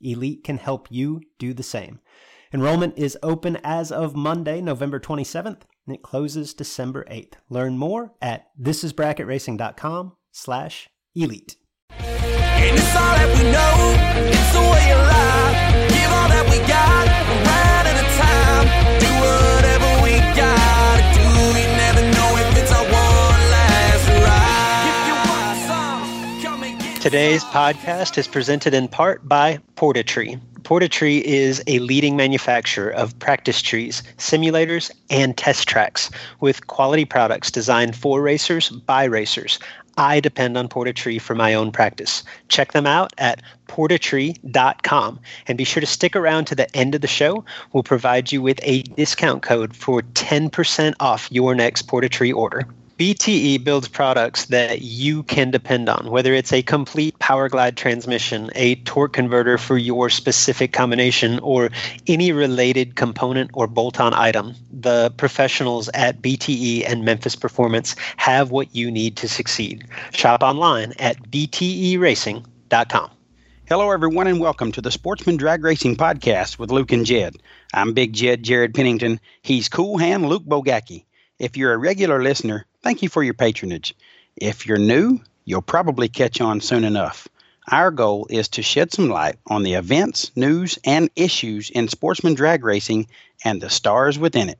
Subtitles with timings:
[0.00, 2.00] Elite can help you do the same.
[2.52, 7.34] Enrollment is open as of Monday, November 27th, and it closes December 8th.
[7.48, 11.56] Learn more at thisisbracketracing.com slash elite.
[11.90, 13.94] And it's all that we know,
[14.28, 15.88] it's the way of life.
[15.94, 16.58] Give all that we
[27.00, 30.38] Today's podcast is presented in part by Portatree.
[30.64, 37.50] Portatree is a leading manufacturer of practice trees, simulators, and test tracks with quality products
[37.50, 39.58] designed for racers by racers.
[39.96, 42.22] I depend on Portatree for my own practice.
[42.48, 47.00] Check them out at portatree.com and be sure to stick around to the end of
[47.00, 47.46] the show.
[47.72, 52.68] We'll provide you with a discount code for 10% off your next Portatree order.
[53.00, 58.74] BTE builds products that you can depend on, whether it's a complete Powerglide transmission, a
[58.74, 61.70] torque converter for your specific combination, or
[62.06, 64.54] any related component or bolt on item.
[64.70, 69.86] The professionals at BTE and Memphis Performance have what you need to succeed.
[70.12, 73.10] Shop online at bteracing.com.
[73.66, 77.36] Hello, everyone, and welcome to the Sportsman Drag Racing Podcast with Luke and Jed.
[77.72, 79.20] I'm Big Jed Jared Pennington.
[79.40, 81.06] He's Cool Hand Luke Bogacki.
[81.38, 83.94] If you're a regular listener, thank you for your patronage.
[84.36, 87.28] If you're new, you'll probably catch on soon enough.
[87.70, 92.34] Our goal is to shed some light on the events, news, and issues in sportsman
[92.34, 93.06] drag racing
[93.44, 94.58] and the stars within it.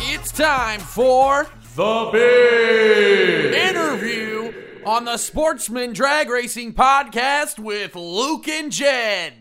[0.00, 2.97] It's time for the big
[4.88, 9.34] on the Sportsman Drag Racing Podcast with Luke and Jed.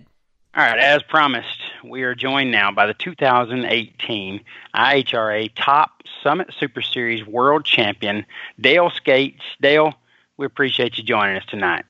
[0.53, 4.41] All right, as promised, we are joined now by the 2018
[4.75, 8.25] IHRA Top Summit Super Series World Champion,
[8.59, 9.41] Dale Scates.
[9.62, 9.94] Dale,
[10.36, 11.86] we appreciate you joining us tonight.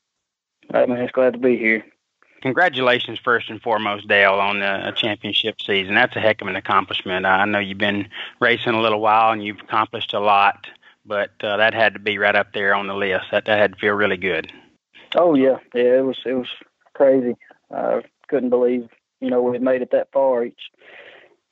[0.72, 0.98] All right, man.
[0.98, 1.84] It's glad to be here.
[2.42, 5.96] Congratulations, first and foremost, Dale, on the championship season.
[5.96, 7.26] That's a heck of an accomplishment.
[7.26, 8.08] I know you've been
[8.38, 10.68] racing a little while and you've accomplished a lot
[11.08, 13.24] but uh, that had to be right up there on the list.
[13.32, 14.52] That that had to feel really good.
[15.16, 16.48] Oh yeah, yeah, it was it was
[16.94, 17.34] crazy.
[17.74, 18.88] I couldn't believe
[19.20, 20.44] you know we had made it that far.
[20.44, 20.70] Each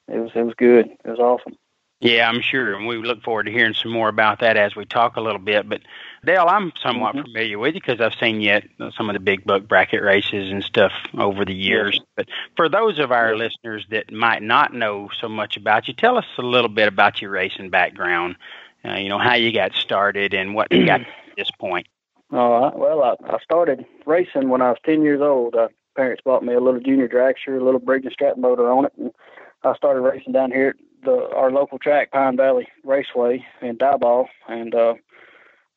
[0.09, 0.87] it was it was good.
[1.05, 1.56] It was awesome.
[2.00, 4.84] Yeah, I'm sure, and we look forward to hearing some more about that as we
[4.84, 5.66] talk a little bit.
[5.66, 5.81] But
[6.27, 7.25] Dale, I'm somewhat mm-hmm.
[7.25, 8.65] familiar with you because I've seen you at
[8.95, 11.99] some of the big buck bracket races and stuff over the years.
[12.15, 16.19] But for those of our listeners that might not know so much about you, tell
[16.19, 18.37] us a little bit about your racing background
[18.85, 21.07] uh, you know, how you got started and what you got to
[21.37, 21.87] this point.
[22.33, 25.55] Uh, well, I, I started racing when I was 10 years old.
[25.55, 28.87] Uh, parents bought me a little junior dragster, a little Briggs and Stratton motor on
[28.87, 29.13] it, and
[29.63, 34.27] I started racing down here at the, our local track, Pine Valley Raceway in Diboll.
[34.49, 34.95] And uh,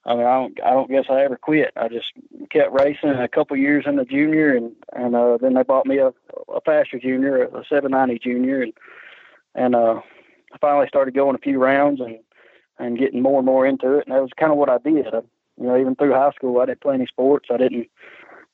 [0.06, 1.72] I mean, I don't, I don't guess I ever quit.
[1.75, 2.12] I just
[2.52, 5.98] kept racing a couple years in the junior, and and uh, then they bought me
[5.98, 6.07] a,
[6.54, 8.74] a faster junior, a 790 junior, and
[9.56, 10.02] and uh,
[10.52, 12.19] I finally started going a few rounds and
[12.80, 14.08] and getting more and more into it.
[14.08, 15.08] And that was kind of what I did.
[15.08, 15.22] I,
[15.60, 17.50] you know, even through high school, I didn't play any sports.
[17.52, 17.88] I didn't.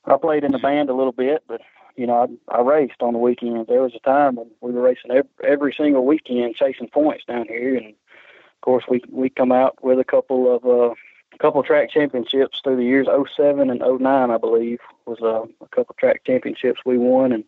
[0.04, 1.60] I played in the band a little bit, but
[1.96, 3.68] you know, I, I raced on the weekends.
[3.68, 7.46] There was a time when we were racing every, every single weekend, chasing points down
[7.48, 10.94] here, and of course, we we come out with a couple of uh,
[11.32, 13.08] a couple track championships through the years.
[13.36, 17.32] 07 and 09, I believe, was uh, a couple track championships we won.
[17.32, 17.44] And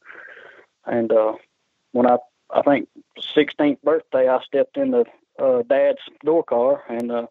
[0.86, 1.34] and uh,
[1.92, 2.18] when I
[2.50, 2.88] I think
[3.36, 5.04] 16th birthday, I stepped in the
[5.38, 7.26] uh, dad's door car, and uh,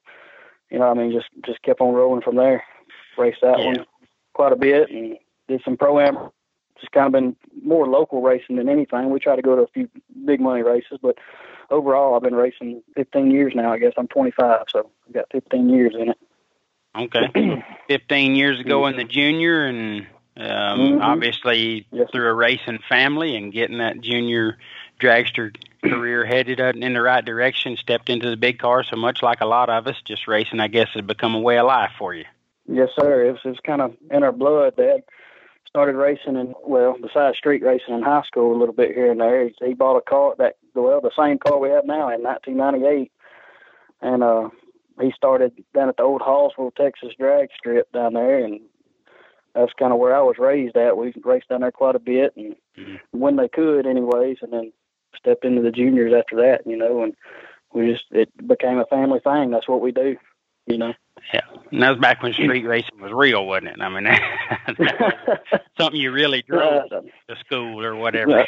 [0.70, 2.64] you know, I mean, just just kept on rolling from there.
[3.18, 3.66] Raced that yeah.
[3.66, 3.86] one
[4.34, 5.18] quite a bit, and
[5.48, 6.30] did some pro am.
[6.80, 9.10] Just kind of been more local racing than anything.
[9.10, 9.90] We try to go to a few
[10.26, 11.18] big money races, but
[11.72, 13.74] overall, I've been racing 15 years now.
[13.74, 16.18] I guess I'm 25, so I've got 15 years in it.
[16.96, 21.02] Okay, 15 years ago in the junior, and um, mm-hmm.
[21.02, 22.08] obviously yes.
[22.12, 24.58] through a racing family and getting that junior
[25.00, 29.42] dragster career headed in the right direction, stepped into the big car so much like
[29.42, 32.14] a lot of us, just racing, I guess, has become a way of life for
[32.14, 32.26] you.
[32.68, 33.26] Yes, sir.
[33.26, 34.76] It was, it was kind of in our blood.
[34.76, 35.04] Dad
[35.68, 39.22] started racing and well, besides street racing in high school a little bit here and
[39.22, 39.48] there.
[39.48, 43.12] He, he bought a car that well, the same car we have now in 1998,
[44.02, 44.50] and uh,
[45.02, 48.62] he started down at the old Hallsville, Texas drag strip down there, and
[49.56, 50.98] that's kind of where I was raised at.
[50.98, 52.96] We raced down there quite a bit, and mm-hmm.
[53.12, 54.72] when they could, anyways, and then
[55.18, 57.14] stepped into the juniors after that, you know, and
[57.74, 59.52] we just it became a family thing.
[59.52, 60.16] That's what we do,
[60.66, 60.94] you know.
[61.34, 61.42] Yeah,
[61.72, 63.82] and that was back when street racing was real, wasn't it?
[63.82, 64.08] I mean,
[65.80, 68.46] something you really drove uh, to school or whatever.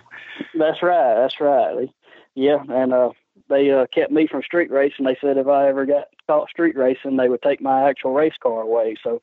[0.58, 1.14] that's right.
[1.14, 1.88] That's right.
[2.34, 3.10] Yeah, and uh,
[3.48, 5.04] they uh, kept me from street racing.
[5.04, 8.34] They said if I ever got caught street racing, they would take my actual race
[8.42, 8.96] car away.
[9.02, 9.20] So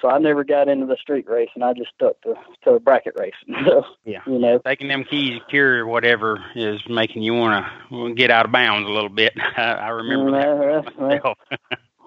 [0.00, 1.62] so I never got into the street racing.
[1.62, 3.54] I just stuck to to bracket racing.
[3.70, 8.14] So yeah, you know, taking them keys cure or whatever is making you want to
[8.14, 9.34] get out of bounds a little bit.
[9.56, 10.84] I, I remember that.
[10.96, 11.58] That's,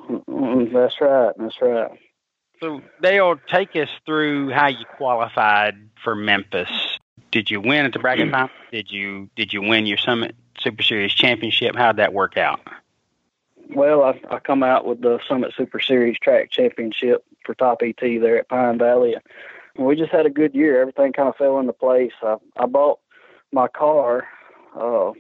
[0.28, 1.34] mm, that's right.
[1.38, 1.92] That's right.
[2.60, 6.69] So Dale, take us through how you qualified for Memphis.
[7.31, 8.50] Did you win at the bracket final?
[8.72, 11.75] Did you did you win your Summit Super Series championship?
[11.75, 12.62] How'd that work out?
[13.69, 17.95] Well, I, I come out with the Summit Super Series track championship for Top ET
[18.00, 19.16] there at Pine Valley.
[19.75, 20.81] And we just had a good year.
[20.81, 22.12] Everything kind of fell into place.
[22.22, 23.00] I, I bought
[23.51, 24.28] my car
[24.80, 25.12] uh,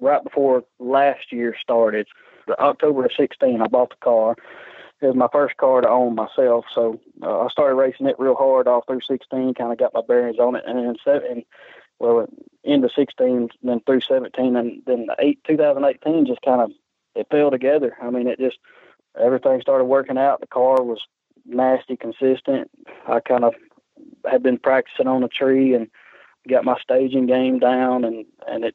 [0.00, 2.06] right before last year started.
[2.46, 4.36] The October of 16, I bought the car.
[5.00, 8.34] It was my first car to own myself, so uh, I started racing it real
[8.34, 9.54] hard all through 16.
[9.54, 11.44] Kind of got my bearings on it, and then seven,
[12.00, 12.26] well,
[12.64, 16.72] into 16, then through 17, and then eight 2018 just kind of
[17.14, 17.96] it fell together.
[18.02, 18.58] I mean, it just
[19.20, 20.40] everything started working out.
[20.40, 21.00] The car was
[21.48, 22.70] nasty, consistent.
[23.06, 23.54] I kind of
[24.30, 25.88] had been practicing on a tree and
[26.48, 28.74] got my staging game down, and and it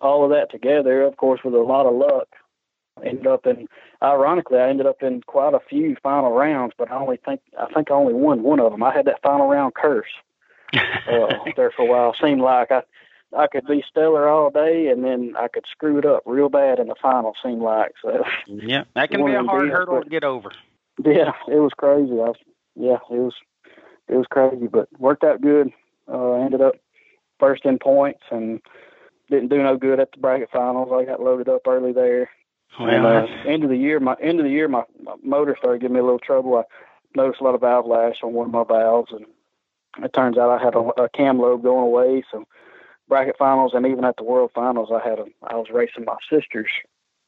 [0.00, 2.28] all of that together, of course, with a lot of luck,
[3.04, 3.68] ended up in.
[4.02, 7.66] Ironically, I ended up in quite a few final rounds, but I only think I
[7.72, 8.82] think I only won one of them.
[8.82, 10.10] I had that final round curse
[10.74, 12.14] uh, there for a while.
[12.20, 12.82] Seemed like I
[13.36, 16.78] I could be stellar all day, and then I could screw it up real bad
[16.78, 17.34] in the final.
[17.42, 18.24] Seemed like so.
[18.46, 20.50] Yeah, that can be a hard hurdle but, to get over.
[21.04, 22.12] Yeah, it was crazy.
[22.12, 22.36] I was,
[22.74, 23.34] yeah, it was
[24.08, 25.70] it was crazy, but worked out good.
[26.12, 26.74] Uh, ended up
[27.38, 28.60] first in points and
[29.30, 30.90] didn't do no good at the bracket finals.
[30.92, 32.28] I got loaded up early there.
[32.78, 35.56] Well, and uh, end of the year, my end of the year, my, my motor
[35.58, 36.56] started giving me a little trouble.
[36.56, 36.62] I
[37.16, 39.26] noticed a lot of valve lash on one of my valves, and
[40.04, 42.24] it turns out I had a, a cam lobe going away.
[42.30, 42.44] So
[43.08, 46.16] bracket finals and even at the world finals, I had a I was racing my
[46.30, 46.70] sister's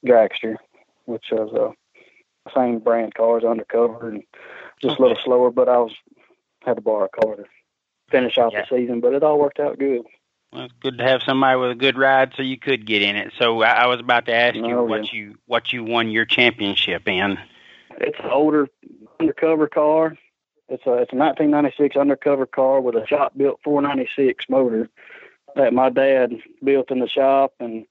[0.07, 0.57] dragster,
[1.05, 1.73] which was a uh,
[2.55, 4.23] same brand cars undercover and
[4.81, 5.93] just a little slower, but I was
[6.65, 7.45] had to borrow a car to
[8.11, 8.65] finish out yeah.
[8.69, 9.01] the season.
[9.01, 10.03] But it all worked out good.
[10.53, 13.17] Well, it's good to have somebody with a good ride, so you could get in
[13.17, 13.33] it.
[13.39, 15.21] So I, I was about to ask you oh, what yeah.
[15.21, 17.39] you what you won your championship in.
[17.99, 18.69] It's an older
[19.19, 20.17] undercover car.
[20.69, 24.89] It's a it's a 1996 undercover car with a shop built 496 motor
[25.57, 26.33] that my dad
[26.63, 27.87] built in the shop, and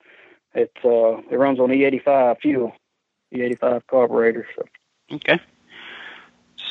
[0.53, 2.74] it's uh, it runs on E85 fuel,
[3.34, 4.48] E85 carburetor.
[4.56, 4.64] So.
[5.14, 5.40] Okay.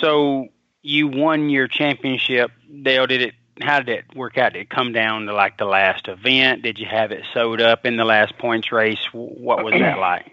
[0.01, 0.49] So
[0.83, 2.51] you won your championship,
[2.83, 3.07] Dale.
[3.07, 3.35] Did it?
[3.61, 4.55] How did it work out?
[4.55, 6.63] Did it come down to like the last event?
[6.63, 9.07] Did you have it sewed up in the last points race?
[9.13, 10.33] What was that like?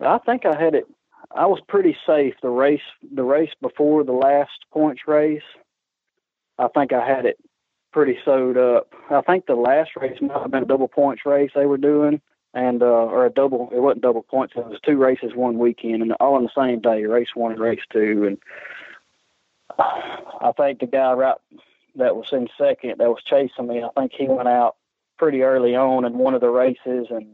[0.00, 0.86] I think I had it.
[1.34, 2.34] I was pretty safe.
[2.42, 2.82] The race,
[3.14, 5.42] the race before the last points race,
[6.58, 7.38] I think I had it
[7.92, 8.92] pretty sewed up.
[9.10, 12.20] I think the last race might have been a double points race they were doing,
[12.54, 13.70] and uh, or a double.
[13.72, 14.54] It wasn't double points.
[14.56, 17.60] It was two races one weekend, and all on the same day, race one and
[17.60, 18.24] race two.
[18.26, 18.38] And
[19.78, 21.36] I think the guy right
[21.96, 23.82] that was in second that was chasing me.
[23.82, 24.76] I think he went out
[25.18, 27.26] pretty early on in one of the races, and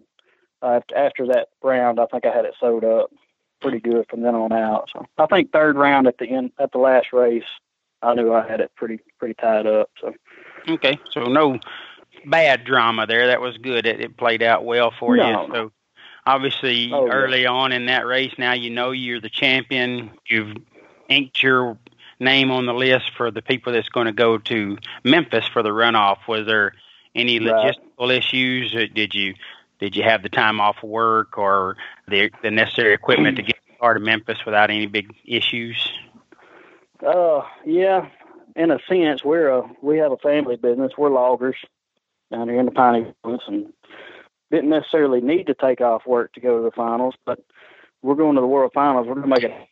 [0.62, 3.10] uh, after that round, I think I had it sewed up
[3.60, 4.88] pretty good from then on out.
[4.92, 7.44] So I think third round at the end at the last race,
[8.02, 9.90] I knew I had it pretty pretty tied up.
[10.00, 10.14] So
[10.68, 11.58] Okay, so no
[12.26, 13.26] bad drama there.
[13.28, 13.86] That was good.
[13.86, 15.46] It, it played out well for no.
[15.46, 15.54] you.
[15.54, 15.72] So
[16.26, 17.12] obviously Oh, yeah.
[17.12, 18.32] early on in that race.
[18.38, 20.10] Now you know you're the champion.
[20.28, 20.56] You've
[21.08, 21.78] inked your
[22.20, 25.70] name on the list for the people that's going to go to Memphis for the
[25.70, 26.18] runoff.
[26.28, 26.74] Was there
[27.14, 27.74] any Right.
[27.98, 28.74] logistical issues?
[28.74, 29.34] Or Did you
[29.80, 31.76] did you have the time off work or
[32.08, 35.92] the the necessary equipment to get to the car to Memphis without any big issues?
[37.04, 38.08] Uh, yeah.
[38.56, 40.92] In a sense, we're a we have a family business.
[40.98, 41.56] We're loggers
[42.30, 43.72] down here in the Piney Woods, and
[44.50, 47.40] didn't necessarily need to take off work to go to the finals, but
[48.02, 49.06] we're going to the World Finals.
[49.06, 49.68] We're going to make it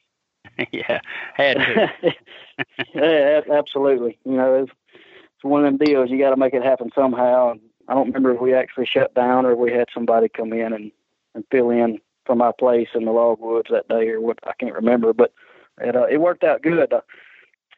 [0.73, 1.01] yeah,
[1.35, 1.93] had to.
[2.95, 4.19] yeah, absolutely.
[4.25, 6.11] You know, it's, it's one of them deals.
[6.11, 7.53] You got to make it happen somehow.
[7.53, 10.73] And I don't remember if we actually shut down or we had somebody come in
[10.73, 10.93] and
[11.35, 14.39] and fill in for my place in the logwoods that day or what.
[14.45, 15.33] I can't remember, but
[15.81, 16.93] it uh, it worked out good.
[16.93, 17.03] Uh,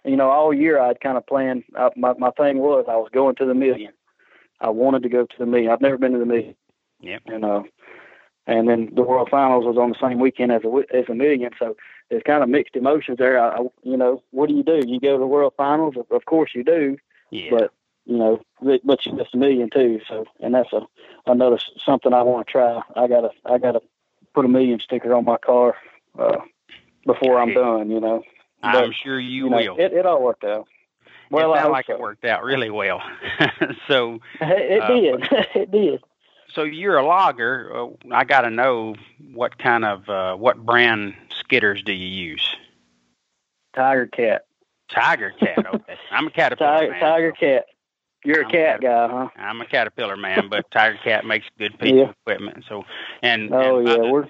[0.04, 1.64] you know, all year I'd kind of planned.
[1.76, 3.92] Uh, my my thing was I was going to the million.
[4.60, 5.68] I wanted to go to the meet.
[5.68, 6.56] I've never been to the meet.
[7.00, 7.22] Yep.
[7.26, 7.62] And uh,
[8.46, 11.50] and then the World Finals was on the same weekend as a as a million,
[11.58, 11.76] so
[12.10, 13.38] it's kind of mixed emotions there.
[13.38, 14.82] I, I, you know, what do you do?
[14.86, 16.96] You go to the World Finals, of, of course you do,
[17.30, 17.50] Yeah.
[17.50, 17.72] but
[18.06, 20.00] you know, but, but you miss a million too.
[20.08, 20.80] So, and that's a
[21.26, 22.80] another something I want to try.
[22.96, 23.80] I gotta I gotta
[24.34, 25.76] put a million sticker on my car
[26.18, 26.38] uh,
[27.04, 27.90] before I'm done.
[27.90, 28.22] You know,
[28.62, 29.76] I'm sure you, you know, will.
[29.78, 30.66] It, it all worked out.
[31.30, 31.92] Well, it I sounded like so.
[31.94, 33.02] it worked out really well.
[33.88, 35.28] so, It, Uh, did.
[35.54, 36.00] it did.
[36.48, 37.70] so you're a logger.
[37.74, 38.94] Uh, I got to know
[39.32, 42.56] what kind of uh, what brand skidders do you use?
[43.74, 44.44] Tiger cat.
[44.90, 45.66] Tiger Cat.
[45.74, 47.00] Okay, I'm a Caterpillar Tiger, man.
[47.00, 47.64] tiger cat.
[48.24, 49.28] You're a I'm cat a- guy, huh?
[49.36, 52.02] I'm a Caterpillar man, but Tiger Cat makes good piece Yeah.
[52.04, 52.64] of equipment.
[52.68, 52.84] So,
[53.22, 54.26] and, Oh and yeah, we're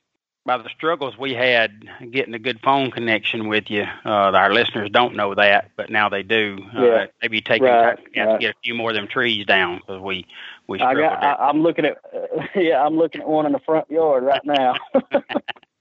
[0.48, 4.88] by the struggles we had getting a good phone connection with you, uh, our listeners
[4.90, 6.58] don't know that, but now they do.
[6.74, 8.32] Uh, maybe taking Right, Cat right.
[8.32, 10.26] to get a few more of them trees down because we
[10.66, 11.22] we I got.
[11.22, 11.98] I, I'm looking at.
[12.56, 14.74] yeah, I'm looking at one in the front yard right now.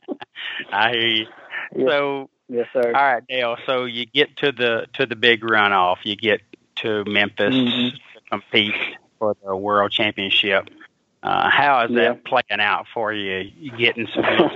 [0.72, 1.26] I hear you.
[1.74, 1.88] Yeah.
[1.88, 2.88] So, yes, sir.
[2.88, 3.56] all right, Dale.
[3.66, 5.98] So you get to the to the big runoff.
[6.04, 6.42] You get
[6.78, 7.92] to Memphis Mhm.
[7.94, 8.76] to compete
[9.18, 10.70] for the world championship.
[11.24, 12.14] Uh, how is Yeah.
[12.14, 13.50] that playing out for you?
[13.60, 14.52] You getting some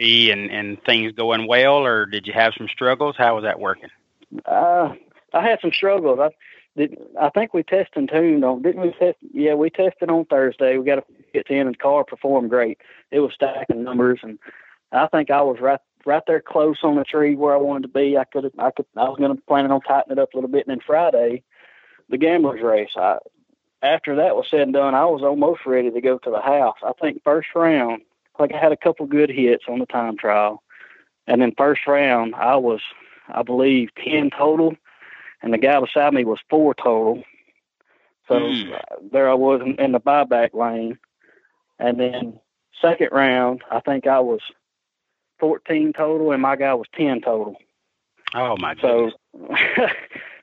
[0.00, 3.16] and and things going well, or did you have some struggles?
[3.16, 3.90] How was that working?
[4.46, 4.94] Uh,
[5.32, 6.18] I had some struggles.
[6.20, 6.30] I
[6.76, 6.96] did.
[7.20, 8.62] I think we tested and tuned on.
[8.62, 9.18] Didn't we test?
[9.32, 10.78] Yeah, we tested on Thursday.
[10.78, 12.78] We got to get in, and the car performed great.
[13.10, 14.38] It was stacking numbers, and
[14.92, 17.88] I think I was right right there close on the tree where I wanted to
[17.88, 18.16] be.
[18.16, 18.50] I could.
[18.58, 18.86] I could.
[18.96, 21.42] I was going to planning on tightening it up a little bit, and then Friday,
[22.08, 22.92] the gamblers race.
[22.96, 23.18] I
[23.82, 26.76] after that was said and done, I was almost ready to go to the house.
[26.82, 28.02] I think first round,
[28.38, 30.62] like I had a couple good hits on the time trial,
[31.26, 32.80] and then first round I was,
[33.28, 34.74] I believe, ten total,
[35.42, 37.22] and the guy beside me was four total.
[38.28, 38.78] So uh,
[39.10, 40.98] there I was in, in the buyback lane,
[41.78, 42.38] and then
[42.80, 44.40] second round I think I was
[45.38, 47.56] fourteen total, and my guy was ten total.
[48.34, 49.14] Oh my goodness!
[49.32, 49.86] So,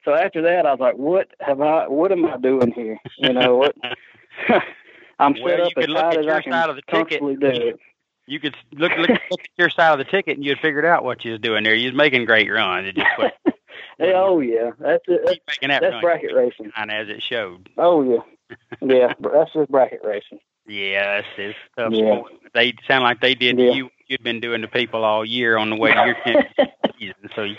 [0.08, 1.88] so after that, I was like, "What have I?
[1.90, 2.98] What am I doing here?
[3.18, 3.76] You know what?
[5.20, 7.20] I'm set Well, you up as tight at as I can side of the ticket.
[7.20, 7.80] do it."
[8.26, 11.04] You could look look, look at your side of the ticket, and you'd figured out
[11.04, 11.76] what you was doing there.
[11.76, 12.94] You was making great runs.
[12.94, 13.08] Just
[14.00, 15.22] Yeah, oh yeah, that's it.
[15.26, 16.72] That's, that that's bracket racing.
[16.78, 17.68] and as it showed.
[17.78, 20.40] Oh yeah, yeah, that's just bracket racing.
[20.68, 22.18] Yeah, that's it's tough Yeah.
[22.18, 22.34] sport.
[22.54, 23.72] They sound like they did Yeah.
[23.72, 23.90] you.
[24.08, 26.44] You'd been doing to people all year on the way to your
[27.00, 27.56] season, so you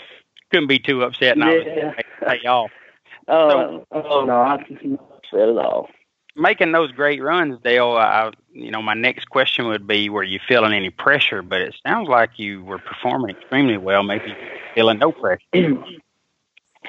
[0.51, 1.33] couldn't be too upset.
[1.35, 1.65] And I was
[2.25, 2.71] Pay off.
[3.31, 5.87] Oh, oh no, I'm not upset at all.
[6.35, 7.91] making those great runs, Dale.
[7.91, 11.43] I, you know, my next question would be: Were you feeling any pressure?
[11.43, 14.01] But it sounds like you were performing extremely well.
[14.01, 14.35] Maybe
[14.73, 15.43] feeling no pressure.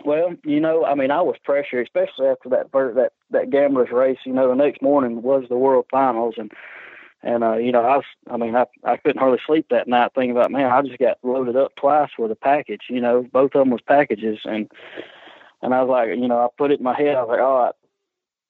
[0.05, 4.19] Well, you know, I mean, I was pressured, especially after that that that gamblers race.
[4.25, 6.51] You know, the next morning was the World Finals, and
[7.23, 10.13] and uh, you know, I was, I mean, I I couldn't hardly sleep that night
[10.15, 12.83] thinking about, man, I just got loaded up twice with a package.
[12.89, 14.71] You know, both of them was packages, and
[15.63, 17.17] and I was like, you know, I put it in my head.
[17.17, 17.75] I was like, all right,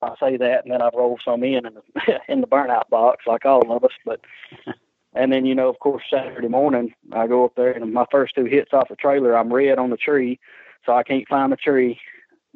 [0.03, 3.25] I'll say that, and then I roll some in in the in the burnout box,
[3.27, 4.21] like all of us, but.
[5.15, 8.35] And then, you know, of course, Saturday morning, I go up there and my first
[8.37, 10.39] two hits off the trailer, I'm red on the tree
[10.87, 11.99] so I can't find the tree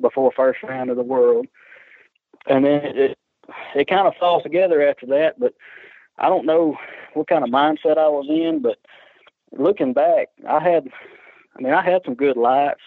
[0.00, 1.46] before first round of the world.
[2.48, 3.18] And then it it,
[3.74, 5.54] it kind of falls together after that, but
[6.18, 6.76] I don't know
[7.14, 8.78] what kind of mindset I was in, but
[9.52, 10.88] looking back, I had
[11.56, 12.80] I mean I had some good lights.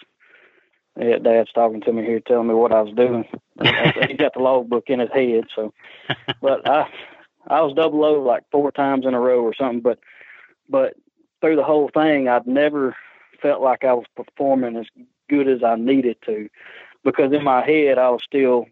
[0.98, 3.24] Yeah, Dad's talking to me here, telling me what I was doing.
[3.62, 5.72] he got the logbook in his head, so.
[6.40, 6.88] But I,
[7.46, 9.80] I was double O like four times in a row or something.
[9.80, 9.98] But,
[10.68, 10.94] but
[11.40, 12.96] through the whole thing, I'd never
[13.40, 14.86] felt like I was performing as
[15.28, 16.48] good as I needed to,
[17.04, 18.66] because in my head I was still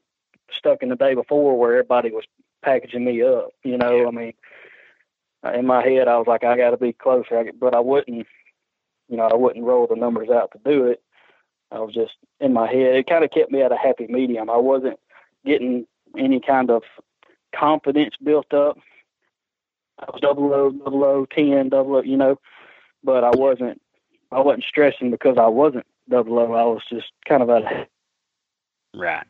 [0.50, 2.24] stuck in the day before where everybody was
[2.62, 3.50] packaging me up.
[3.62, 4.32] You know, I mean,
[5.54, 8.26] in my head, I was like, I got to be closer, but I wouldn't,
[9.08, 11.02] you know, I wouldn't roll the numbers out to do it.
[11.70, 12.94] I was just in my head.
[12.96, 14.48] It kind of kept me at a happy medium.
[14.48, 14.98] I wasn't
[15.44, 16.82] getting any kind of
[17.54, 18.78] confidence built up.
[19.98, 22.38] I was double O, double O, ten, double O, you know,
[23.02, 23.80] but I wasn't,
[24.30, 26.52] I wasn't stressing because I wasn't double O.
[26.52, 27.86] I was just kind of at a
[28.94, 29.26] right.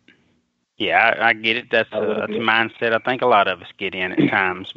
[0.79, 1.67] Yeah, I, I get it.
[1.71, 4.75] That's a, that's a mindset I think a lot of us get in at times.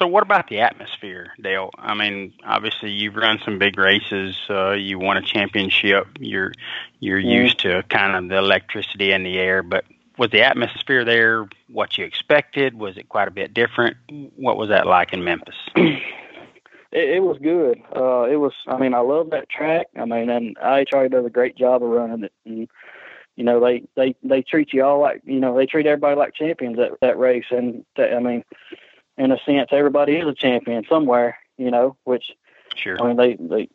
[0.00, 1.68] So, what about the atmosphere, Dale?
[1.76, 4.34] I mean, obviously you've run some big races.
[4.48, 6.06] Uh, you won a championship.
[6.18, 6.52] You're
[7.00, 9.84] you're used to kind of the electricity in the air, but
[10.16, 12.78] was the atmosphere there what you expected?
[12.78, 13.98] Was it quite a bit different?
[14.36, 15.54] What was that like in Memphis?
[15.76, 16.00] it,
[16.92, 17.78] it was good.
[17.94, 18.54] Uh, it was.
[18.66, 19.88] I mean, I love that track.
[19.98, 22.32] I mean, and IHRA does a great job of running it.
[22.46, 22.68] And
[23.36, 26.34] you know, they they they treat you all like you know they treat everybody like
[26.34, 27.44] champions at that race.
[27.50, 28.44] And I mean,
[29.20, 31.38] in a sense, everybody is a champion somewhere.
[31.58, 32.32] You know, which
[32.74, 33.00] sure.
[33.00, 33.68] I mean, they they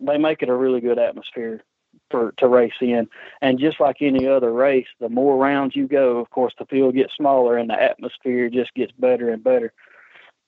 [0.00, 1.64] they make it a really good atmosphere
[2.10, 3.08] for to race in.
[3.40, 6.94] And just like any other race, the more rounds you go, of course, the field
[6.94, 9.72] gets smaller and the atmosphere just gets better and better.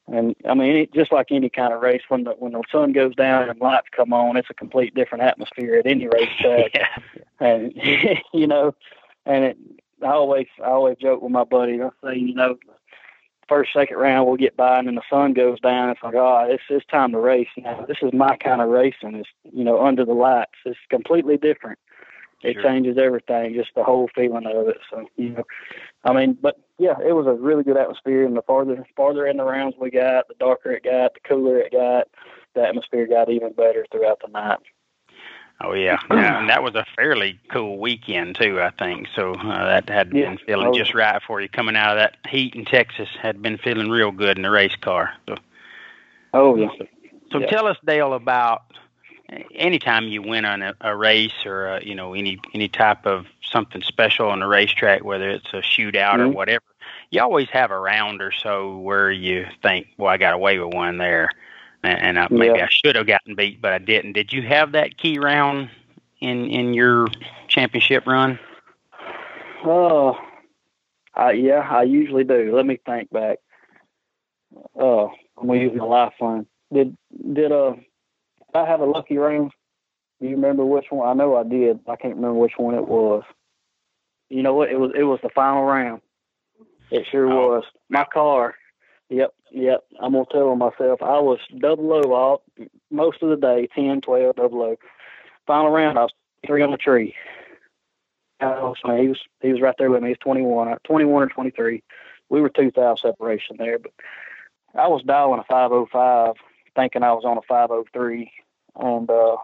[0.08, 2.92] And I mean, it, just like any kind of race, when the when the sun
[2.92, 6.70] goes down and lights come on, it's a complete different atmosphere at any racetrack.
[6.74, 6.96] yeah.
[7.40, 7.72] And
[8.32, 8.74] you know,
[9.24, 9.56] and it,
[10.02, 11.82] I always I always joke with my buddy.
[11.82, 12.56] I say, you know,
[13.48, 15.90] first, second round we'll get by, and then the sun goes down.
[15.90, 17.84] It's like, oh, it's it's time to race now.
[17.86, 19.14] This is my kind of racing.
[19.16, 20.52] It's you know under the lights.
[20.64, 21.78] It's completely different.
[22.42, 22.62] It Sure.
[22.64, 24.78] changes everything, just the whole feeling of it.
[24.90, 25.44] So you know,
[26.04, 28.24] I mean, but yeah, it was a really good atmosphere.
[28.24, 31.58] And the farther farther in the rounds we got, the darker it got, the cooler
[31.58, 32.08] it got.
[32.54, 34.58] The atmosphere got even better throughout the night.
[35.62, 38.60] Oh yeah, yeah, and that was a fairly cool weekend too.
[38.60, 39.34] I think so.
[39.34, 40.28] Uh, that had Yeah.
[40.28, 40.75] been feeling Oh.
[40.76, 43.08] just right for you coming out of that heat in Texas.
[43.20, 45.14] Had been feeling real good in the race car.
[45.28, 45.36] So,
[46.34, 46.68] Oh yeah.
[47.32, 47.46] so Yeah.
[47.46, 48.64] tell us, Dale, about
[49.54, 53.26] anytime you win on a, a race or uh, you know any any type of
[53.42, 56.34] something special on the racetrack, whether it's a shootout or Mhm.
[56.34, 56.64] whatever.
[57.10, 60.75] You always have a round or so where you think, "Well, I got away with
[60.75, 61.30] one there,"
[61.86, 62.64] and, I, maybe Yeah.
[62.64, 64.12] I should have gotten beat, but I didn't.
[64.12, 65.70] Did you have that key round
[66.20, 67.06] in in your
[67.49, 68.38] championship run?
[69.64, 70.16] Oh,
[71.18, 72.54] uh, yeah, I usually do.
[72.54, 73.38] Let me think back.
[74.75, 76.46] Oh, I'm gonna use my lifeline.
[76.72, 76.96] Did
[77.32, 77.84] did uh did
[78.54, 79.52] I have a lucky round?
[80.20, 81.06] Do you remember which one?
[81.08, 81.80] I know I did.
[81.88, 83.22] I can't remember which one it was.
[84.30, 84.70] You know what?
[84.70, 86.00] It was it was the final round.
[86.90, 87.49] It sure Oh.
[87.56, 87.64] was.
[87.88, 88.54] My car.
[89.08, 89.85] Yep, yep.
[90.00, 91.02] I'm gonna tell on myself.
[91.02, 92.43] I was double O all
[92.91, 94.76] most of the day, 10, 12, double O.
[95.47, 96.13] Final round, I was
[96.47, 97.15] three on the tree.
[98.41, 100.11] Man, he was he was right there with me.
[100.11, 101.82] He's 21, uh, 21 or 23.
[102.28, 103.93] We were two thou separation there, but
[104.75, 106.35] I was dialing a 505,
[106.75, 108.30] thinking I was on a 503,
[108.78, 109.37] and uh,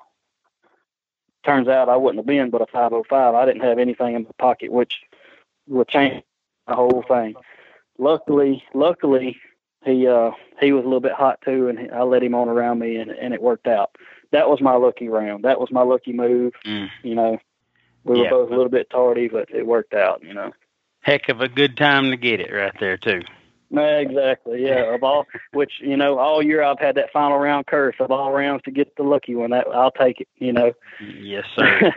[1.45, 3.35] turns out I wouldn't have been but a 505.
[3.35, 5.01] I didn't have anything in my pocket, which
[5.69, 6.23] would change
[6.67, 7.35] the whole thing.
[7.99, 9.39] Luckily, luckily,
[9.85, 12.79] he uh he was a little bit hot too, and I let him on around
[12.79, 13.97] me, and and it worked out.
[14.31, 15.45] That was my lucky round.
[15.45, 16.55] That was my lucky move.
[16.65, 16.89] Mm.
[17.03, 17.39] You know,
[18.05, 18.31] we were Yeah.
[18.31, 20.23] both a little bit tardy, but it worked out.
[20.23, 20.53] You know.
[21.01, 23.23] Heck of a good time to get it right there too.
[23.71, 24.65] No, exactly.
[24.65, 28.11] Yeah, of all which you know, all year I've had that final round curse of
[28.11, 29.51] all rounds to get the lucky one.
[29.51, 30.29] That I'll take it.
[30.39, 30.73] You know.
[31.01, 31.93] Yes, sir.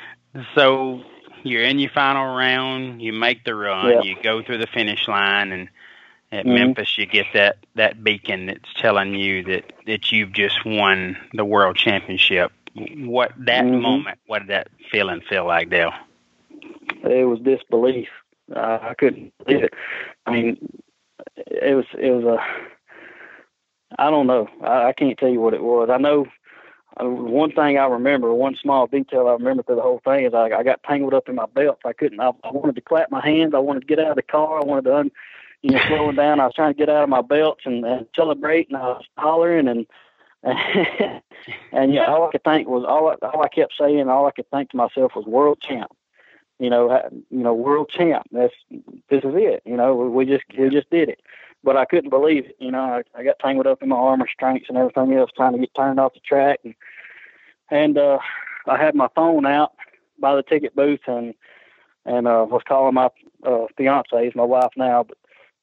[0.54, 1.02] so
[1.42, 3.00] you're in your final round.
[3.00, 3.90] You make the run.
[3.90, 4.02] Yeah.
[4.02, 5.68] You go through the finish line, and
[6.32, 6.54] at Mhm.
[6.54, 11.44] Memphis, you get that that beacon that's telling you that that you've just won the
[11.44, 12.52] world championship.
[12.74, 13.80] What that Mhm.
[13.80, 14.18] moment?
[14.26, 15.92] What did that feeling feel like, Dale?
[17.04, 18.08] it was disbelief.
[18.54, 19.74] Uh, I couldn't believe it.
[20.26, 20.80] I mean,
[21.36, 22.42] it was it was a.
[23.98, 24.48] I don't know.
[24.62, 25.90] I, I can't tell you what it was.
[25.90, 26.26] I know
[27.00, 30.34] uh, one thing I remember, one small detail I remember through the whole thing is
[30.34, 31.80] I, I got tangled up in my belt.
[31.84, 32.20] I couldn't.
[32.20, 33.54] I, I wanted to clap my hands.
[33.54, 34.60] I wanted to get out of the car.
[34.60, 35.10] I wanted to, un,
[35.62, 36.40] you know, slowing down.
[36.40, 39.04] I was trying to get out of my belts and, and celebrate, and I was
[39.16, 39.86] hollering and.
[40.42, 44.30] and yeah, all I could think was all I, all I kept saying, all I
[44.30, 45.92] could think to myself was world champ
[46.60, 48.26] you know, ha- you know, world champ.
[48.30, 48.52] That's
[49.08, 49.62] this is it.
[49.64, 51.20] You know, we, we just we just did it.
[51.64, 52.56] But I couldn't believe it.
[52.60, 55.54] You know, I, I got tangled up in my arm restraints and everything else, trying
[55.54, 56.74] to get turned off the track, and
[57.70, 58.18] and uh,
[58.66, 59.72] I had my phone out
[60.20, 61.34] by the ticket booth and
[62.04, 63.08] and uh, was calling my
[63.44, 65.16] uh, fiance, is my wife now, but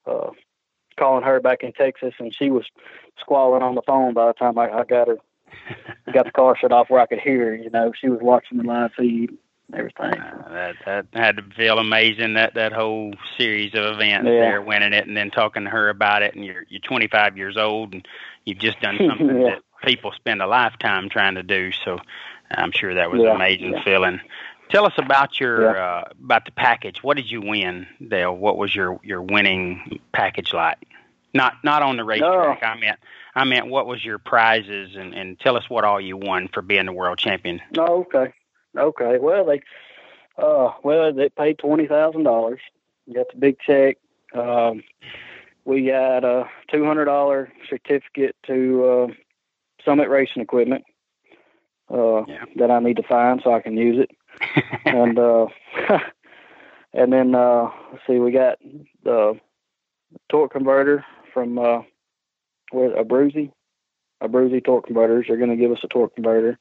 [0.07, 0.29] uh,
[0.97, 2.65] calling her back in Texas, and she was
[3.19, 5.17] squalling on the phone by the time I, I got her
[6.13, 7.55] got the car shut off where I could hear her.
[7.55, 9.31] You know, she was watching the live feed
[9.73, 10.19] everything.
[10.19, 14.39] Uh, that that had to feel amazing that that whole series of events Yeah.
[14.39, 16.35] there, winning it, and then talking to her about it.
[16.35, 18.07] And you're you're 25 years old, and
[18.45, 19.55] you've just done something Yeah.
[19.55, 21.71] that people spend a lifetime trying to do.
[21.71, 21.99] So
[22.51, 24.19] I'm sure that was Yeah, an amazing feeling.
[24.69, 27.01] Tell us about your uh, about the package.
[27.01, 28.35] What did you win, Dale?
[28.35, 30.77] What was your your winning package like?
[31.33, 32.63] Not not on the racetrack.
[32.63, 32.99] I meant
[33.35, 36.61] I meant what was your prizes, and and tell us what all you won for
[36.61, 37.61] being the world champion.
[37.77, 38.33] Oh, okay.
[38.77, 39.17] Okay.
[39.19, 39.61] Well, they,
[40.37, 42.59] uh, well, they paid twenty thousand dollars.
[43.13, 43.97] Got the big check.
[44.33, 44.83] Um,
[45.63, 49.07] we got a two hundred dollar certificate to uh,
[49.85, 50.83] Summit Racing Equipment
[51.89, 52.45] uh, Yeah.
[52.57, 54.11] that I need to find so I can use it.
[54.85, 55.47] And uh,
[56.93, 57.69] and then uh,
[58.05, 58.57] see, we got
[59.03, 59.39] the
[60.29, 61.81] torque converter from uh,
[62.71, 63.51] where Abruzzi.
[64.21, 65.25] Abruzzi torque converters.
[65.27, 66.57] They're going to give us a torque converter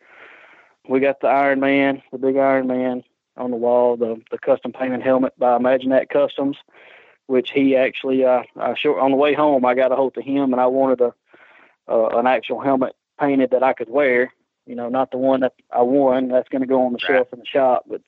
[0.88, 3.02] we got the Iron Man, the big Iron Man
[3.37, 6.56] on the wall, the the custom painted helmet by Imagine That Customs,
[7.26, 10.24] which he actually uh I short on the way home I got a hold of
[10.24, 11.14] him and I wanted a
[11.88, 14.32] uh, an actual helmet painted that I could wear,
[14.66, 16.29] you know, not the one that I won.
[16.29, 17.16] That's going to go on the Right.
[17.18, 18.02] shelf in the shop, but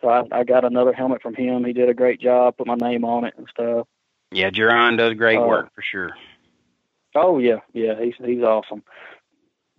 [0.00, 1.64] so I, I got another helmet from him.
[1.64, 3.86] He did a great job, put my name on it and stuff.
[4.30, 6.10] Yeah, Geron does great Uh, work for sure.
[7.14, 8.82] Oh yeah, yeah, he's he's awesome.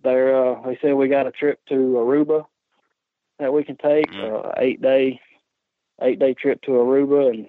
[0.02, 2.46] They're uh they said we got a trip to Aruba
[3.38, 4.44] that we can take, Mhm.
[4.46, 5.20] uh eight day
[6.00, 7.48] eight day trip to Aruba and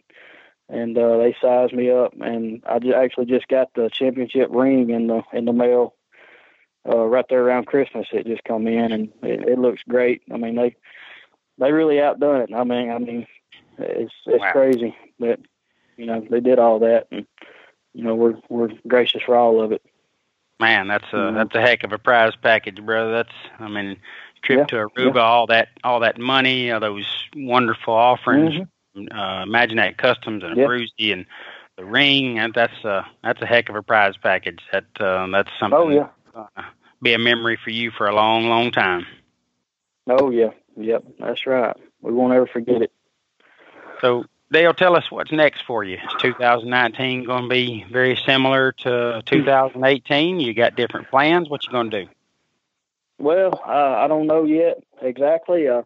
[0.67, 4.89] and uh they sized me up and I ju- actually just got the championship ring
[4.91, 5.95] in the in the mail
[6.87, 10.21] uh right there around Christmas it just come in and it, it looks great.
[10.31, 10.75] I mean they
[11.57, 12.53] they really outdone it.
[12.53, 13.27] I mean I mean
[13.77, 14.51] it's it's Wow.
[14.51, 15.39] crazy but
[15.97, 17.25] you know they did all that and
[17.93, 19.81] you know we're we're gracious for all of it.
[20.59, 21.35] Man, that's a Mhm.
[21.35, 23.11] that's a heck of a prize package, brother.
[23.11, 23.97] That's I mean,
[24.41, 28.55] trip Yeah, to Aruba, all that all that money, all those wonderful offerings,
[28.95, 29.07] Mhm.
[29.13, 30.65] uh, Customs and Yeah.
[30.67, 31.25] Abruzzi and
[31.77, 32.39] the ring.
[32.39, 34.59] and That's uh that's a heck of a prize package.
[34.73, 35.79] That uh, that's something.
[35.79, 36.09] Oh yeah.
[36.35, 36.63] Uh,
[37.01, 39.05] be a memory for you for a long, long time.
[40.07, 40.51] Oh yeah.
[40.77, 41.03] Yep.
[41.19, 41.75] That's right.
[42.01, 42.91] We won't ever forget it.
[44.01, 45.97] So Dale, tell us what's next for you.
[45.97, 50.39] Is 2019 going to be very similar to 2018?
[50.39, 51.49] You got different plans?
[51.49, 52.09] What you going to do?
[53.19, 55.67] Well, uh, I don't know yet exactly.
[55.67, 55.83] Uh,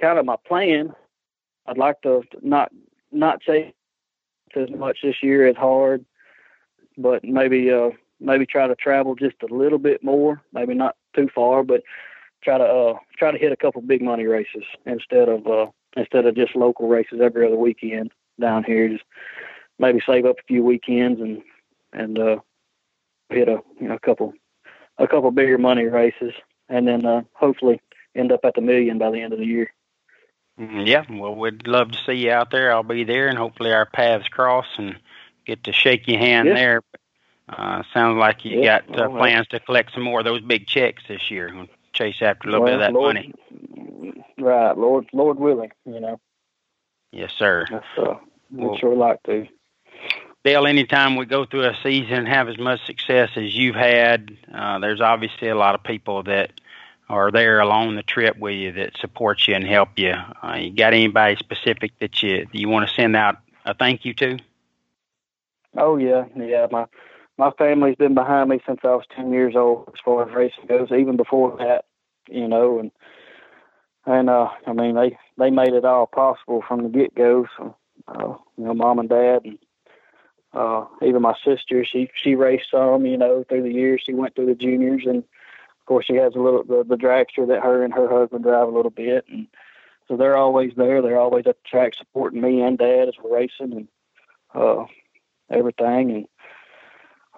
[0.00, 0.92] kind of my plan.
[1.66, 2.72] I'd like to not
[3.12, 3.72] not chase
[4.56, 6.04] as much this year as hard,
[6.96, 10.42] but maybe uh maybe try to travel just a little bit more.
[10.52, 11.82] Maybe not too far, but
[12.42, 16.26] try to uh try to hit a couple big money races instead of uh instead
[16.26, 18.88] of just local races every other weekend down here.
[18.88, 19.04] Just
[19.78, 21.42] maybe save up a few weekends and
[21.92, 22.36] and uh
[23.28, 24.32] hit a you know a couple
[24.98, 26.32] a couple bigger money races
[26.68, 27.80] and then uh hopefully
[28.14, 29.72] end up at the million by the end of the year.
[30.58, 32.72] Mm, Yeah, well, we'd love to see you out there.
[32.72, 34.96] I'll be there, and hopefully our paths cross and
[35.46, 36.54] get to shake your hand Yeah.
[36.54, 36.82] there.
[37.50, 40.66] Uh, sounds like you Yeah, got uh, plans to collect some more of those big
[40.66, 41.50] checks this year.
[41.52, 43.34] We'll chase after a little bit of that Lord, money.
[44.38, 46.20] Right, Lord Lord willing, you know.
[47.12, 47.66] Yes, sir.
[47.70, 48.14] That's uh
[48.50, 49.46] Well- we'd sure like to.
[50.42, 54.34] Dale, anytime we go through a season and have as much success as you've had,
[54.54, 56.52] uh, there's obviously a lot of people that
[57.10, 60.14] are there along the trip with you that support you and help you.
[60.42, 63.36] Uh, you got anybody specific that you you want to send out
[63.66, 64.38] a thank you to?
[65.76, 66.66] Oh yeah, yeah.
[66.70, 66.86] My
[67.40, 70.66] my family's been behind me since I was ten years old as far as racing
[70.68, 71.86] goes, even before that,
[72.28, 72.90] you know, and
[74.04, 77.46] and uh I mean they they made it all possible from the get go.
[77.56, 77.74] So
[78.08, 79.58] uh, you know, mom and dad and
[80.52, 84.02] uh even my sister, she she raced some, you know, through the years.
[84.04, 87.48] She went through the juniors and of course she has a little the, the dragster
[87.48, 89.46] that her and her husband drive a little bit and
[90.08, 91.00] so they're always there.
[91.00, 93.88] They're always at the track supporting me and dad as we're racing and
[94.54, 94.84] uh
[95.48, 96.26] everything and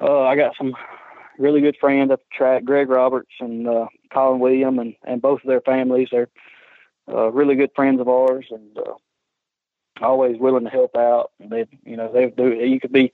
[0.01, 0.75] uh I got some
[1.39, 5.41] really good friends at the track, Greg Roberts and uh Colin William and, and both
[5.43, 6.09] of their families.
[6.11, 6.29] They're
[7.09, 8.95] uh really good friends of ours and uh
[10.01, 13.13] always willing to help out they you know they do you could be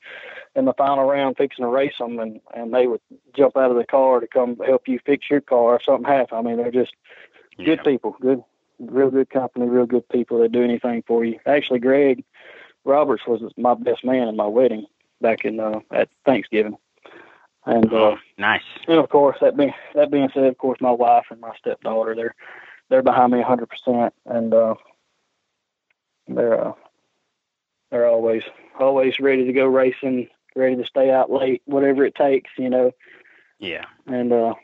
[0.54, 3.00] in the final round fixing to race them and and they would
[3.36, 6.38] jump out of the car to come help you fix your car if something happened.
[6.38, 6.94] I mean they're just
[7.64, 8.42] good people, good
[8.78, 11.38] real good company, real good people that do anything for you.
[11.46, 12.24] Actually Greg
[12.84, 14.86] Roberts was my best man in my wedding
[15.20, 16.76] back in uh, at Thanksgiving.
[17.66, 18.62] And uh, Oh, nice.
[18.86, 22.14] and of course that being that being said, of course my wife and my stepdaughter
[22.14, 22.34] they're
[22.88, 24.74] they're behind me a hundred percent and uh
[26.28, 26.72] they're uh
[27.90, 28.42] they're always
[28.78, 32.92] always ready to go racing, ready to stay out late, whatever it takes, you know.
[33.58, 33.84] Yeah.
[34.06, 34.54] And uh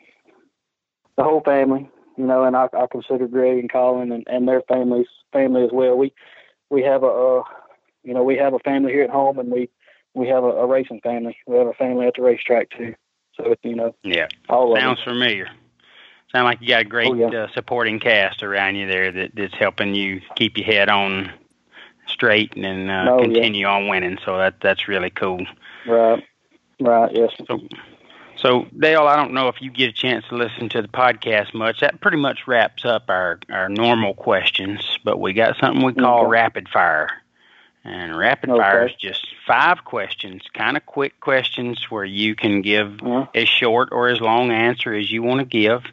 [1.17, 4.61] the whole family, you know, and I, I consider Greg and Colin and, and their
[4.61, 5.95] families family as well.
[5.97, 6.13] We
[6.69, 7.43] we have a uh,
[8.03, 9.69] you know we have a family here at home, and we
[10.15, 11.37] we have a, a racing family.
[11.45, 12.95] We have a family at the racetrack too.
[13.35, 15.49] So it's you know, yeah, all sounds familiar.
[16.31, 17.43] Sound like you got a great oh, yeah.
[17.43, 21.31] uh, supporting cast around you there that, that's helping you keep your head on
[22.07, 23.73] straight and uh, oh, continue yeah.
[23.73, 24.17] on winning.
[24.25, 25.45] So that that's really cool.
[25.85, 26.23] Right.
[26.79, 27.11] Right.
[27.13, 27.31] Yes.
[27.47, 27.59] So,
[28.37, 31.53] so Dale, I don't know if you get a chance to listen to the podcast
[31.53, 31.81] much.
[31.81, 36.21] That pretty much wraps up our our normal questions, but we got something we call
[36.21, 36.29] okay.
[36.29, 37.09] rapid fire.
[37.83, 38.59] And rapid okay.
[38.59, 43.27] fire is just five questions, kind of quick questions where you can give uh-huh.
[43.33, 45.83] as short or as long answer as you want to give.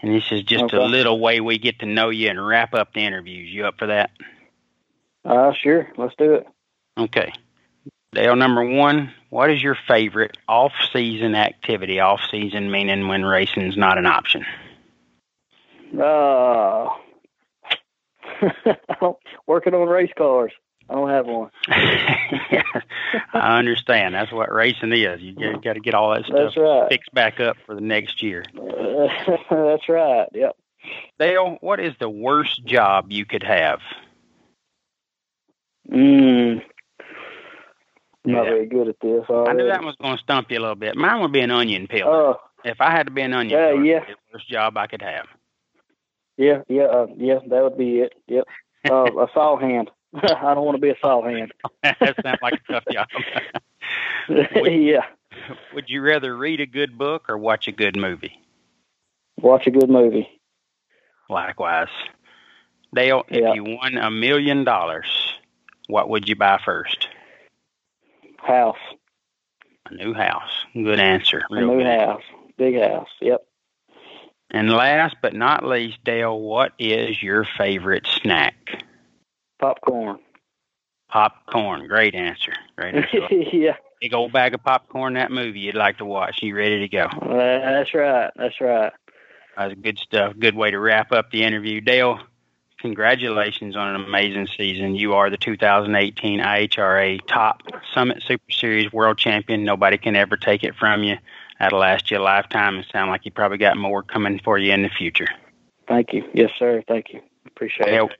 [0.00, 0.76] And this is just okay.
[0.76, 3.50] a little way we get to know you and wrap up the interviews.
[3.50, 4.10] You up for that?
[5.24, 5.88] Uh, sure.
[5.96, 6.46] Let's do it.
[6.96, 7.32] Okay.
[8.12, 12.00] Dale, number one, what is your favorite off-season activity?
[12.00, 14.46] Off-season meaning when racing's not an option.
[16.00, 16.88] Uh,
[19.46, 20.52] working on race cars.
[20.88, 21.50] I don't have one.
[21.68, 22.62] yeah,
[23.34, 24.14] I understand.
[24.14, 25.20] That's what racing is.
[25.20, 26.88] You got to get all that stuff right.
[26.88, 28.44] fixed back up for the next year.
[28.54, 30.28] that's right.
[30.32, 30.56] Yep.
[31.18, 33.80] Dale, what is the worst job you could have?
[35.90, 36.62] Mm,
[38.28, 39.24] not very good at this.
[39.28, 39.50] Already.
[39.50, 40.96] I knew that was going to stump you a little bit.
[40.96, 42.30] Mine would be an onion peeler.
[42.30, 44.00] Uh, if I had to be an onion yeah, peeler, yeah.
[44.00, 45.26] the worst job I could have.
[46.36, 47.38] Yeah, yeah, uh, yeah.
[47.48, 48.14] That would be it.
[48.26, 48.44] Yep.
[48.88, 49.90] Uh, a saw hand.
[50.14, 51.52] I don't want to be a saw hand.
[51.82, 53.08] that sounds like a tough job.
[54.56, 55.04] would, yeah.
[55.74, 58.40] Would you rather read a good book or watch a good movie?
[59.40, 60.28] Watch a good movie.
[61.28, 61.88] Likewise.
[62.94, 65.08] Dale, if you won a million dollars,
[65.88, 67.08] what would you buy first?
[68.38, 68.78] House.
[69.90, 70.64] A new house.
[70.72, 71.42] Good answer.
[71.50, 72.22] Real a new house.
[72.56, 73.08] Big house.
[73.20, 73.44] Yep.
[74.50, 78.82] And last but not least, Dale, what is your favorite snack?
[79.58, 80.18] Popcorn.
[81.08, 81.86] Popcorn.
[81.86, 82.52] Great answer.
[82.76, 83.34] Great answer.
[83.52, 83.76] yeah.
[84.00, 85.14] Big old bag of popcorn.
[85.14, 86.42] That movie you'd like to watch.
[86.42, 87.08] You ready to go?
[87.20, 88.30] That's right.
[88.36, 88.92] That's right.
[89.56, 90.34] That's good stuff.
[90.38, 92.20] Good way to wrap up the interview, Dale
[92.78, 94.94] congratulations on an amazing season.
[94.94, 99.64] You are the 2018 IHRA Top Summit Super Series World Champion.
[99.64, 101.16] Nobody can ever take it from you.
[101.58, 104.72] That'll last you a lifetime and sound like you probably got more coming for you
[104.72, 105.26] in the future.
[105.88, 106.24] Thank you.
[106.32, 106.82] Yes, sir.
[106.86, 107.20] Thank you.
[107.46, 108.16] Appreciate well, it.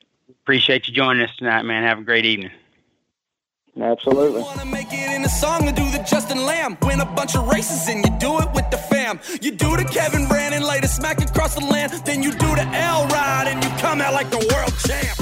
[0.48, 1.82] Appreciate you joining us tonight, man.
[1.82, 2.50] Have a great evening.
[3.78, 4.40] Absolutely.
[4.40, 6.78] Wanna make it in a song and do the Justin Lamb.
[6.80, 9.20] Win a bunch of races and you do it with the fam.
[9.42, 11.92] You do the Kevin Brandon, lay the smack across the land.
[12.06, 15.18] Then you do the L ride and you come out like the world champ.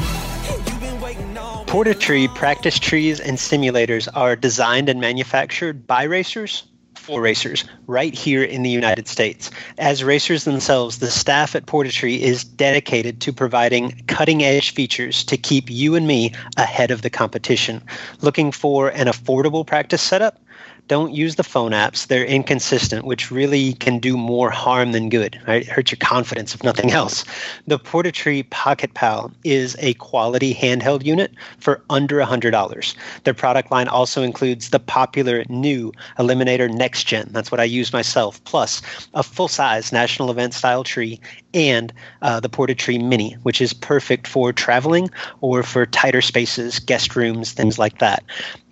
[1.67, 6.62] Portatree practice trees and simulators are designed and manufactured by racers
[7.07, 9.49] for racers right here in the United States.
[9.79, 15.37] As racers themselves, the staff at Portatree is dedicated to providing cutting edge features to
[15.37, 17.81] keep you and me ahead of the competition.
[18.23, 20.40] Looking for an affordable practice setup?
[20.88, 22.07] Don't use the phone apps.
[22.07, 25.40] They're inconsistent, which really can do more harm than good.
[25.46, 25.66] Right?
[25.66, 27.25] hurts your confidence, if nothing else.
[27.66, 32.94] The Portatree Pocket Pal is a quality handheld unit for under $100.
[33.25, 37.29] Their product line also includes the popular new Eliminator Next Gen.
[37.31, 38.81] That's what I use myself, plus
[39.14, 41.20] a full size national event style tree
[41.55, 47.16] and uh, the Portatree Mini, which is perfect for traveling or for tighter spaces, guest
[47.16, 48.22] rooms, things like that.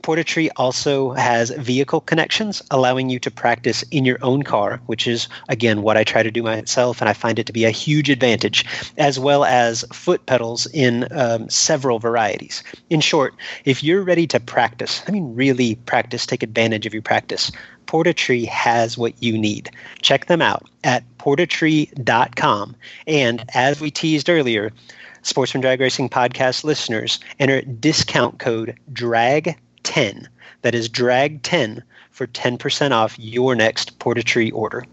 [0.05, 5.29] Portatree also has vehicle connections, allowing you to practice in your own car, which is,
[5.49, 8.11] again, what I try to do myself, and I find it to be a huge
[8.11, 8.67] advantage,
[8.99, 12.63] as well as foot pedals in um, several varieties.
[12.91, 13.33] In short,
[13.65, 17.51] if you're ready to practice, I mean, really practice, take advantage of your practice,
[17.87, 19.71] Portatree has what you need.
[20.03, 22.77] Check them out at portatree.com.
[23.07, 24.71] And as we teased earlier,
[25.23, 30.29] Sportsman Drag Racing podcast listeners enter discount code DRAG 10.
[30.63, 34.85] That is drag 10 for 10% off your next Portatree order.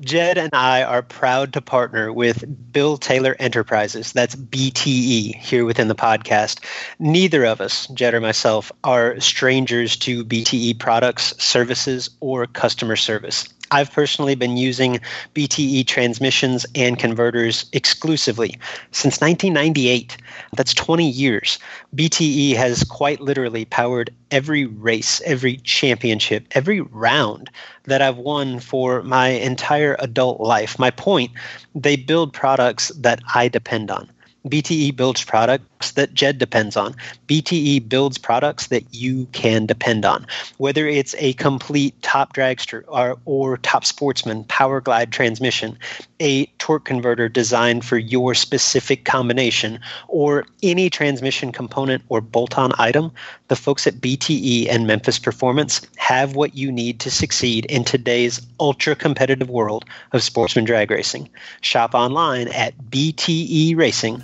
[0.00, 5.86] Jed and I are proud to partner with Bill Taylor Enterprises, that's BTE, here within
[5.88, 6.64] the podcast.
[6.98, 13.48] Neither of us, Jed or myself, are strangers to BTE products, services, or customer service.
[13.72, 15.00] I've personally been using
[15.34, 18.58] BTE transmissions and converters exclusively
[18.90, 20.18] since 1998.
[20.54, 21.58] That's 20 years.
[21.96, 27.50] BTE has quite literally powered every race, every championship, every round
[27.84, 30.78] that I've won for my entire adult life.
[30.78, 31.32] My point,
[31.74, 34.10] they build products that I depend on.
[34.46, 36.94] BTE builds products that Jed depends on.
[37.28, 40.26] BTE builds products that you can depend on.
[40.58, 45.78] Whether it's a complete top dragster or, or top sportsman power glide transmission,
[46.22, 52.70] a torque converter designed for your specific combination or any transmission component or bolt on
[52.78, 53.10] item,
[53.48, 58.40] the folks at BTE and Memphis Performance have what you need to succeed in today's
[58.60, 61.28] ultra competitive world of sportsman drag racing.
[61.60, 64.22] Shop online at bteracing.com.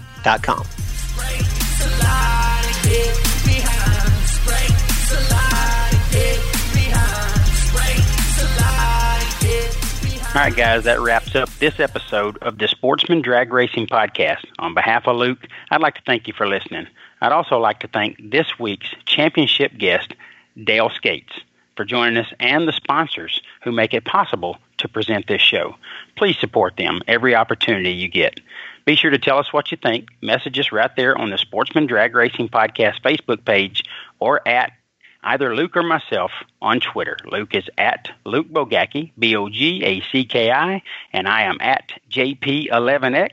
[10.39, 14.45] All right, guys, that wraps up this episode of the Sportsman Drag Racing Podcast.
[14.61, 16.87] On behalf of Luke, I'd like to thank you for listening.
[17.21, 20.15] I'd also like to thank this week's championship guest,
[20.63, 21.41] Dale Scates,
[21.75, 25.75] for joining us and the sponsors who make it possible to present this show.
[26.15, 28.39] Please support them every opportunity you get.
[28.85, 30.07] Be sure to tell us what you think.
[30.21, 33.83] Message us right there on the Sportsman Drag Racing Podcast Facebook page
[34.21, 34.71] or at
[35.29, 36.31] either Luke or myself
[36.63, 37.17] on Twitter.
[37.27, 41.59] Luke is at Luke Bogacki, B O G A C K I, and I am
[41.61, 43.33] at JP11X.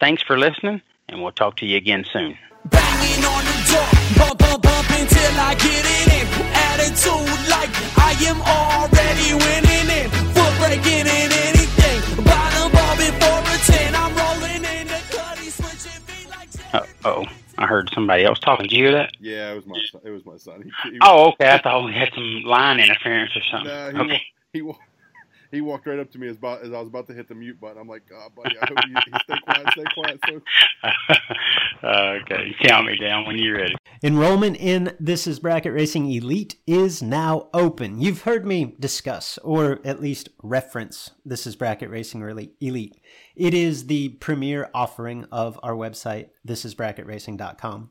[0.00, 2.38] Thanks for listening, and we'll talk to you again soon.
[2.70, 6.26] Banging on the door, bump, bump, bump until I get it in.
[6.70, 10.10] Attitude like I am already winning in.
[10.34, 12.24] Foot breaking in anything.
[12.24, 13.94] Bottom ball before a 10.
[13.96, 17.41] I'm rolling in the cutty, switching feet like Uh oh.
[17.62, 18.64] I heard somebody else talking.
[18.64, 19.12] Did you hear that?
[19.20, 20.00] Yeah, it was my son.
[20.04, 20.62] It was my son.
[20.84, 21.50] He, he, Oh, okay.
[21.52, 23.72] I thought we had some line interference or something.
[23.72, 24.22] Nah, he, okay.
[24.52, 24.62] he,
[25.52, 27.34] he walked right up to me as, about, as I was about to hit the
[27.34, 27.78] mute button.
[27.78, 30.20] I'm like, oh, buddy, I hope you, you stay quiet, stay quiet.
[30.28, 30.40] So
[31.86, 32.56] uh, okay.
[32.62, 33.74] Count me down when you're ready.
[34.02, 38.00] Enrollment in This is Bracket Racing Elite is now open.
[38.00, 42.96] You've heard me discuss, or at least reference, This is Bracket Racing Elite- Elite.
[43.36, 47.90] It is the premier offering of our website, thisisbracketracing.com.